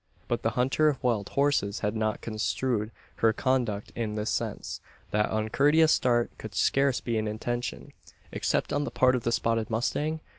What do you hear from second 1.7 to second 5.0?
had not construed her conduct in this sense.